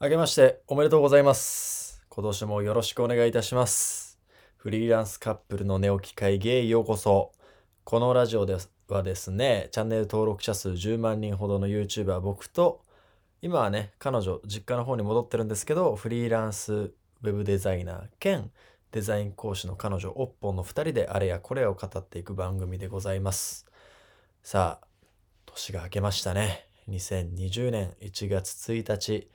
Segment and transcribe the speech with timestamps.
[0.00, 2.04] 明けましておめでとうございます。
[2.08, 4.20] 今年もよろしくお願いいたします。
[4.56, 7.32] フリーランスカップルの寝起き会議へようこそ。
[7.82, 8.56] このラジオで
[8.86, 12.80] はですね、チャンネル登録者数10万人ほどの YouTuber 僕と、
[13.42, 18.52] 今はね、彼女、実家の方に戻ってるんですけど、フリーランスウェブデザイナー兼
[18.92, 23.66] デザイン講師の彼女、おっぽんの2人であれやこれを語っていく番組でございます。
[24.44, 24.86] さあ、
[25.46, 26.68] 年が明けましたね。
[26.88, 29.28] 2020年1月1日。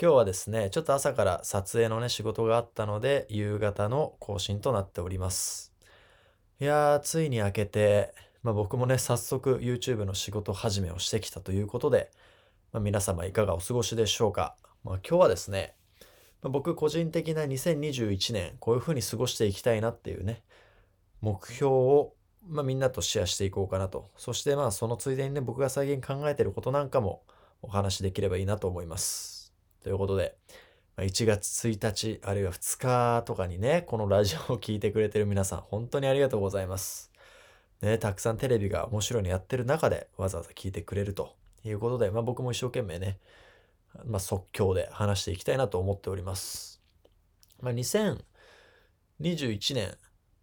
[0.00, 5.72] 今日はですね、ちょっと朝から撮影のね、仕事があったので、夕方の更新となっております。
[6.60, 8.12] いやー、ついに明けて、
[8.42, 12.10] まあ僕もね、早速 YouTube の仕事始めをしてきたということで、
[12.72, 14.56] まあ、皆様いかがお過ごしでしょうか。
[14.82, 15.76] まあ今日はですね、
[16.42, 20.42] まあ僕個人的な2021年、こういう風に過ごしていきたいなっていうね、
[21.20, 22.14] 目標を、
[22.48, 24.10] ま、みんなとシェアしていこうかなと。
[24.16, 27.22] そしてまあそのついでにね、僕が最近考えてることなんかも
[27.62, 29.33] お話しできればいいなと思います。
[29.84, 30.34] ということで、
[30.96, 37.12] 1月1日あるいは2日とかにね、このラジオを聞いてくれてる皆さん、本当にありがとうございます。
[37.82, 43.18] ね、たくさんテレビが面白いのやってる中でわざわざ聞いてくれるということで、まあ僕も一生懸命ね、
[44.06, 46.80] まあ即興で話していきたいなと思っております。
[47.60, 49.98] まあ2021年、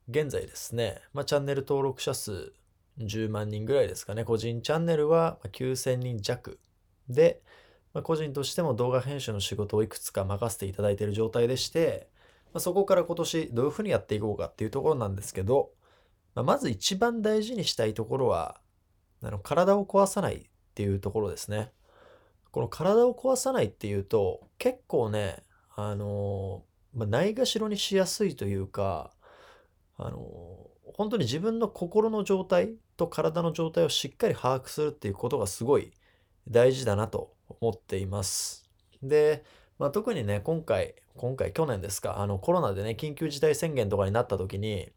[0.08, 2.54] 現在ですね、まあチャンネル登録者数
[3.00, 6.60] 10万人ぐらいですかね、個人チャンネルは9000人弱
[7.10, 7.42] で、
[7.94, 12.10] まあ、個人としても動画編集の仕事をいくつか任せていただいている状態でして、
[12.54, 15.72] まあ、そこから今年どういうふうにやっていこうかっていうところなんですけど、
[16.36, 18.60] まあ、まず一番大事にしたいところは、
[19.24, 20.42] あの体を壊さないっ
[20.74, 21.72] ていうところですね。
[22.52, 25.44] この体を壊さないっていうと、結構ね、
[25.76, 29.12] あのまあ、ないがしろにしやすいというか、
[29.98, 30.20] あの
[30.94, 35.92] 本当に自分の心の状態と体の状態をしっかり把握するっていうことがすごい
[36.50, 38.68] 大事だなと思っています。
[39.04, 39.46] で、
[39.78, 44.90] まあ、特にね、今回、今回、去年ですか、あのコロナでね、緊急事態宣言とかになった時に、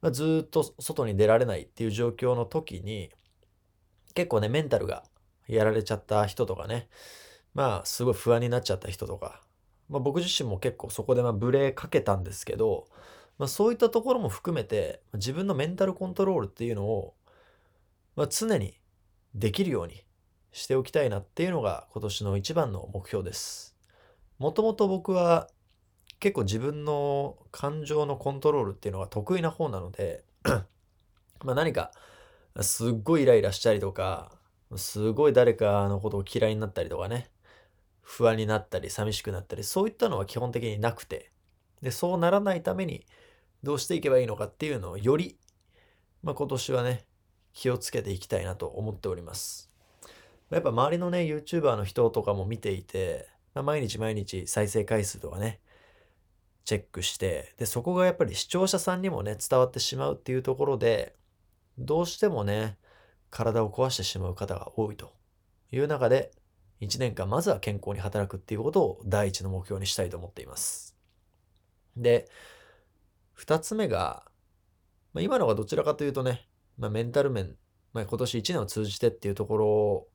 [0.00, 3.10] まあ、ずっと外に出られないっていう状況の時に、
[4.14, 5.04] 結構ね、メンタルが
[5.46, 6.88] やられちゃった人とかね、
[7.54, 9.40] まあ、すごい不安になっちゃった人とか、
[9.88, 12.86] まあ、僕自身も結構そこでまあブレかけたんですけど、
[13.38, 17.14] まあ、そういったところも含めて、自分のメンタルコントロールっていうのを、
[18.16, 18.74] まあ、常に
[19.34, 20.04] できるように
[20.52, 23.76] しておきたいなっていうのが今年の一番の目標です。
[24.38, 25.48] もともと僕は
[26.18, 30.24] 結構自分の感情のコントロールっていうのが得意な方なので
[31.44, 31.92] ま何か
[32.60, 34.32] すっごいイライラしたりとか、
[34.76, 37.30] すごい誰かのことを嫌いになったりとかね、
[38.02, 41.30] 不安になったり寂しくなったり、そういったのは基本的になくて、
[41.80, 43.06] で、そうならないために
[43.62, 45.38] どうしていけばいいのかっていうのをより、
[46.22, 47.04] まあ今年はね、
[47.52, 49.69] 気をつけていきたいなと思っております。
[50.50, 55.60] やっぱ周りのね、YouTuber の人とかも見ていて、ま、毎日毎日再生回数とかね、
[56.64, 61.16] チェックして、で、そこがやっぱり視聴者さんにもね、伝わってしまうっていうところで、
[61.78, 62.78] どうしてもね、
[63.30, 65.12] 体を壊してしまう方が多いと
[65.72, 66.32] いう中で、
[66.80, 70.96] 1年間まずは健康に働くっていうことを第一の目標にしたいと思っています。
[71.96, 72.28] で、
[73.38, 74.24] 2つ目が、
[75.12, 77.56] まあ、今のがどちらかというとね、まあ、メンタル面、
[77.92, 80.08] まあ、今年1年を通じてっていうところ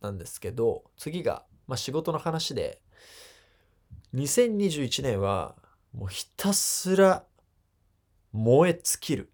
[0.00, 2.80] なんですけど、次が、まあ、仕事の話で、
[4.14, 5.54] 2021年は
[5.92, 7.24] もうひたすら
[8.32, 9.30] 燃え尽きる。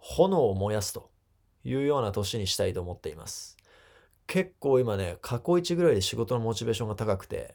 [0.00, 1.10] 炎を燃やすと
[1.62, 3.56] いうような年にしたいと思っています。
[4.26, 7.54] 結構今ね、過去一ぐらいで仕事のモチベーションが高くて、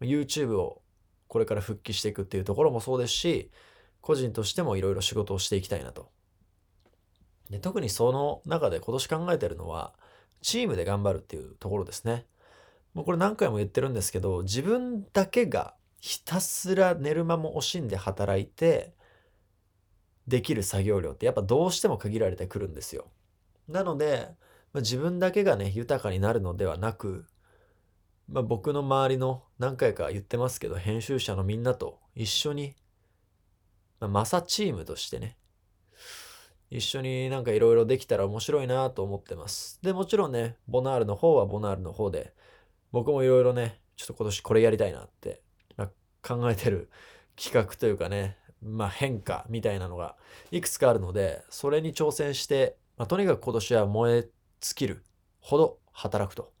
[0.00, 0.82] YouTube を
[1.28, 3.50] これから復帰していくっていうところもそうですし、
[4.00, 6.10] 個人としてもいろいろ仕事をしていきたいなと。
[7.50, 9.94] で特にその中で今年考えてるのは、
[10.40, 12.26] チームで頑張るっていうところですね。
[12.94, 18.94] もうこれ何回も言ってるんですけど、自分だけがひたすら寝る間も惜しんで働いて、
[20.26, 23.06] できる作業量ってやっぱどうしても限られてくるんですよ。
[23.66, 24.28] なので、
[24.72, 27.26] まあ、自分だけがね、豊かになるのではなく、
[28.28, 32.74] まあ、僕の周りの何回か言ってますけど、編集者のみんなと一緒に、
[34.00, 35.38] まあ、マサチームとしてね、
[36.70, 39.78] 一緒になんかいろいろできたら面白いなと思ってます。
[39.82, 42.34] で、もちろんね、ボナールの方はボナールの方で、
[42.92, 45.42] 僕もいろいろね、ちょっと今年これやりたいなって、
[45.76, 45.88] まあ、
[46.26, 46.90] 考えてる
[47.36, 50.16] 企画というかね、まあ、変化みたいなのが
[50.50, 54.22] いくつかあるので、それに挑戦して、まあ、とにかく今年は燃え
[54.60, 55.04] 尽きる
[55.40, 56.52] ほど働くと。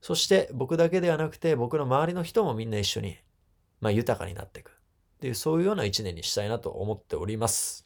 [0.00, 3.16] そして僕だけではなくて、僕の周りの人もみんな一緒に、
[3.80, 4.70] まあ、豊かになっていく。
[4.70, 4.74] っ
[5.20, 7.83] ていう、そういうような一年にしたいなと思っております。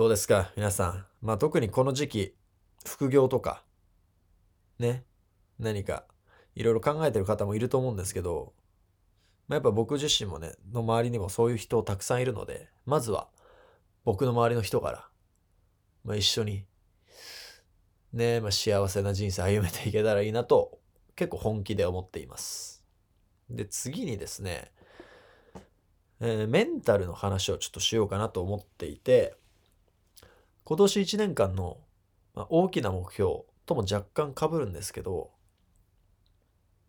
[0.00, 0.50] どうですか？
[0.56, 1.04] 皆さん。
[1.20, 2.34] まあ、特にこの時期、
[2.86, 3.62] 副業とか、
[4.78, 5.04] ね、
[5.58, 6.06] 何か
[6.54, 8.54] いろいろ考えてる方もいると思うんですけど、
[9.46, 13.28] まあ、やっぱ僕自身もね、の周りにもそういう人たくさんいるので、まずは
[14.06, 15.06] 僕の周りの人から、
[16.02, 16.64] まあ、一緒に、
[18.14, 20.78] ね、まあ、幸せな人生歩めていけたらいいなと、
[21.14, 22.82] 結構本気で思っています。
[23.50, 24.72] で、次にですね、
[26.20, 29.36] えー、メンタルの話をちょっとしようかなと思っていて、
[30.64, 31.78] 今年1年間の、
[32.34, 35.30] 大きな目標とも若干被るんですけど、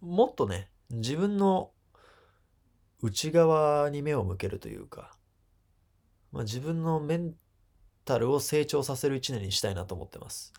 [0.01, 1.71] もっとね、自分の
[3.01, 5.15] 内側に目を向けるというか、
[6.31, 7.33] まあ、自分のメン
[8.05, 10.53] タルを成長させる一年にしたいなと思ってます。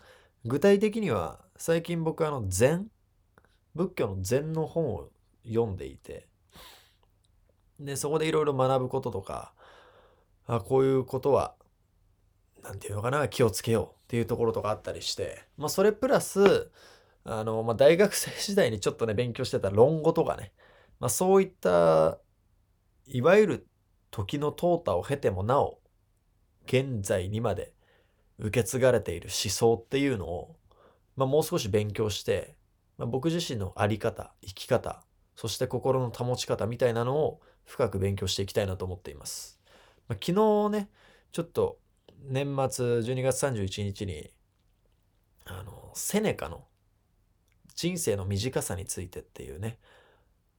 [0.45, 2.87] 具体的には最近僕あの禅
[3.75, 5.09] 仏教の禅の本を
[5.45, 6.27] 読んでいて
[7.79, 9.53] でそこでいろいろ学ぶこととか
[10.45, 11.55] あこういうことは
[12.63, 16.71] 何て言うのかな気をつけようっていうところとかあったりしてまあそれプラス
[17.25, 20.51] あの、まあ、大学生時代にちょっとね勉強してた論語とかね、
[20.99, 22.19] まあ、そういった
[23.05, 23.67] いわゆる
[24.11, 25.79] 時の淘汰を経てもなお
[26.65, 27.73] 現在にまで
[28.39, 30.55] 受け継がれている思想っていうのを、
[31.15, 32.55] まあ、もう少し勉強して、
[32.97, 35.03] まあ、僕自身の在り方生き方
[35.35, 39.59] そして心の保ち方みたいなのを深く勉強していきたいなと思っています、
[40.07, 40.33] まあ、昨
[40.67, 40.89] 日ね
[41.31, 41.79] ちょっと
[42.23, 44.31] 年末12月31日に
[45.45, 46.65] あのセネカの
[47.75, 49.77] 人生の短さについてっていうね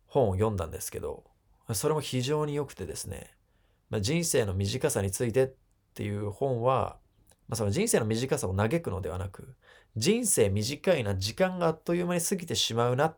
[0.07, 1.25] 本を読んだんですけど
[1.73, 3.31] それも非常に良くてですね、
[3.89, 5.51] まあ、人生の短さについてっ
[5.95, 6.99] ていう本は、
[7.49, 9.55] まあ、その人生の短さを嘆くのではなく、
[9.97, 13.17] 人生短いな、時間があっという間に過ぎてしまうなっ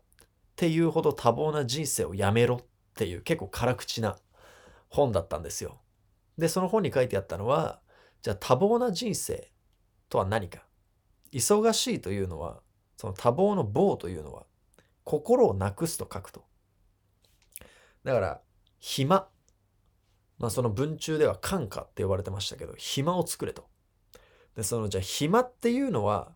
[0.54, 4.16] ていうほど多忙な人生をやめろっていう結構辛口な
[4.88, 5.80] 本だったんですよ。
[6.38, 7.80] で、その本に書いてあったのは、
[8.22, 9.50] じゃあ多忙な人生
[10.08, 10.64] とは何か。
[11.32, 12.60] 忙しいというのは、
[12.96, 14.46] その多忙の棒というのは、
[15.04, 16.44] 心をなくすと書くと。
[18.04, 18.40] だから、
[18.78, 19.28] 暇。
[20.38, 23.68] まあその文中では感化って呼ばれてましたけど、暇を作れと。
[24.54, 26.32] で、そのじゃあ暇っていうのは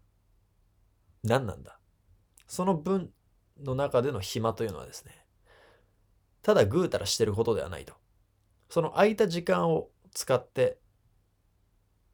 [1.22, 1.78] 何なんだ
[2.46, 3.10] その文
[3.62, 5.12] の中での暇というのはですね、
[6.42, 7.94] ただぐうたらしてることではないと。
[8.68, 10.78] その空いた時間を使って、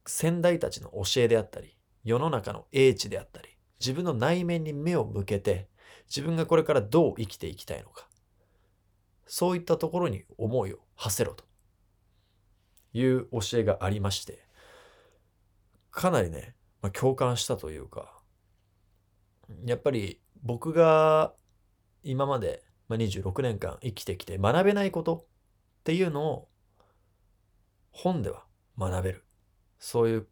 [0.06, 3.49] 先代たちの教えであったり、世の中の英知であったり、
[3.81, 5.69] 自分の内面に目を向けて、
[6.08, 8.08] 自分がこれからどう生きていきたいのか。
[9.26, 11.44] そういったところに思いを馳せろと
[12.93, 14.47] いう教えがありまして、
[15.91, 18.23] かなりね、まあ、共感したというか、
[19.64, 21.35] やっぱり僕が
[22.02, 25.25] 今まで、まあ、26年間生きてきて学べないことっ
[25.82, 26.49] ていうのを
[27.91, 28.44] 本では
[28.79, 29.25] 学べる。
[29.78, 30.26] そういう、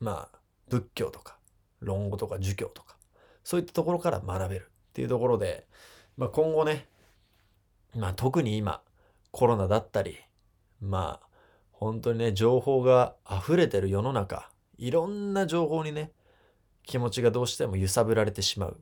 [0.00, 1.38] まあ、仏教とか
[1.80, 2.96] 論語とか儒教とか、
[3.44, 5.66] そういったところから学べるっていうところで、
[6.16, 6.88] まあ、今後ね、
[7.94, 8.82] まあ特に今
[9.30, 10.18] コロナだったり
[10.80, 11.26] まあ
[11.72, 16.12] 本当にね情報が溢れてる世の中いろんな情報にね
[16.84, 18.80] 気持ちがどうしても揺さぶられてしまう。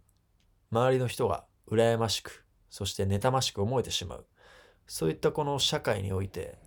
[0.70, 4.26] 周りの人が羨ましくそして妬ましく思えてしまう。
[4.86, 6.58] そういったこの社会において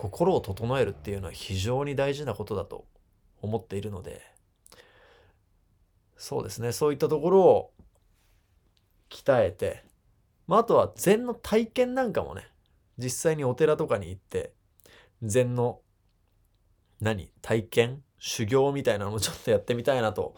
[0.00, 2.86] 心を整えるっていうのは非常に大事なことだと
[3.42, 4.22] 思っているので
[6.16, 7.72] そうですねそういったところを
[9.10, 9.84] 鍛えて
[10.46, 12.48] まあ、あとは禅の体験なんかもね、
[12.98, 14.52] 実際にお寺とかに行って、
[15.22, 15.80] 禅の
[17.00, 20.34] 何体験修行みたいなのもちょっとやってみたいなと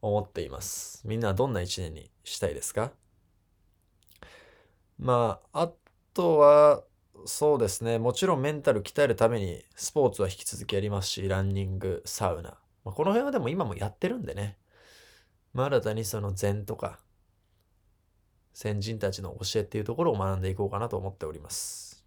[0.00, 1.02] 思っています。
[1.04, 2.92] みんなどんな一年にしたいですか？
[5.00, 5.72] まあ、あ
[6.14, 6.84] とは、
[7.26, 7.98] そうですね。
[7.98, 12.50] もちろんメンタル鍛えるためにスポーツは引き続きやりますし、ランニング、サウナ。
[12.84, 14.56] まあ、この辺はでも今もやってるんでね。
[15.52, 16.98] まあ、新たにその禅とか
[18.56, 22.04] 先人たちの教えっていうところを学んでいこうかなと思っております。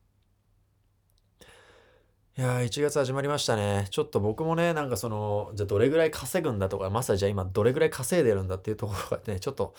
[2.38, 3.88] いやー、1月始まりましたね。
[3.91, 9.75] ちょっと僕もね、なんかその、じゃあどれぐらい稼ぐんだとか、まさにじゃあ今どれぐらい稼いでるんだっていうところがね、ちょっと、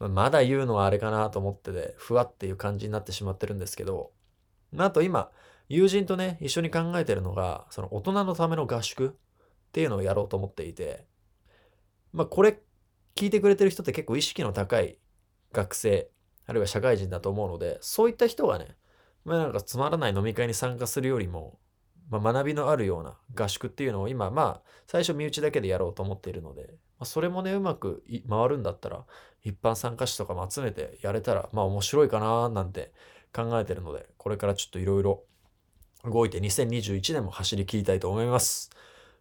[0.00, 4.10] まだ言うのはあれかなと思ってて、ふわっていう感じになってしまってるんですけど、
[4.78, 5.30] あと今、
[5.68, 9.12] 友人とね、一緒に考えてるのが、その大人のための合宿っ
[9.72, 11.06] ていうのをやろうと思っていて、
[12.12, 12.60] まあこれ
[13.14, 14.98] 聞いてくれてる人って結構意識の高い
[15.52, 16.10] 学生、
[16.46, 18.76] あるいは社会人だと思うので、そういった人がね、
[19.24, 21.58] まあなんかつまらない飲み会に参加するよりも、
[22.10, 29.06] まあ、学びのあるような合宿っていうのを今、まあ、最初身内だけでやろうと思っているので、まあ、それもね、うまく回るんだったら、
[29.42, 32.92] 一般参加者とかも集めてやれたら、まあ面白いかななんて
[33.32, 35.22] 考えてるので、これからちょっといろいろ
[36.04, 38.70] 動いて2021年も走り切りたいと思います。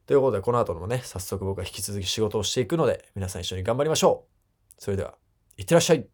[0.06, 4.74] ということで、この後もね、早速僕は引き続き仕事をしていくので、皆さん一緒に頑張りましょう。
[4.78, 5.16] それでは、
[5.58, 6.08] いってらっしゃい